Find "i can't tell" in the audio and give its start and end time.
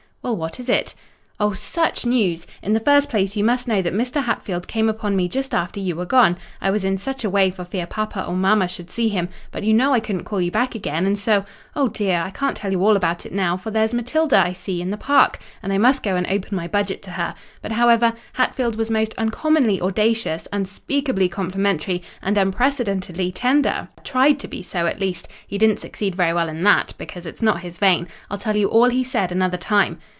12.23-12.71